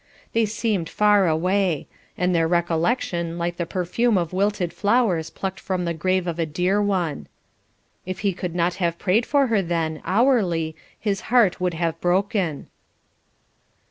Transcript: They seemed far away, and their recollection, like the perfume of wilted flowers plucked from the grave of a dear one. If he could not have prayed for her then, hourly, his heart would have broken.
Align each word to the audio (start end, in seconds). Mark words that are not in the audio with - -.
They 0.33 0.47
seemed 0.47 0.89
far 0.89 1.27
away, 1.27 1.87
and 2.17 2.33
their 2.33 2.47
recollection, 2.47 3.37
like 3.37 3.57
the 3.57 3.67
perfume 3.67 4.17
of 4.17 4.33
wilted 4.33 4.73
flowers 4.73 5.29
plucked 5.29 5.59
from 5.59 5.85
the 5.85 5.93
grave 5.93 6.25
of 6.25 6.39
a 6.39 6.45
dear 6.47 6.81
one. 6.81 7.27
If 8.03 8.21
he 8.21 8.33
could 8.33 8.55
not 8.55 8.73
have 8.81 8.97
prayed 8.97 9.27
for 9.27 9.45
her 9.45 9.61
then, 9.61 10.01
hourly, 10.03 10.75
his 10.99 11.21
heart 11.29 11.61
would 11.61 11.75
have 11.75 12.01
broken. 12.01 12.65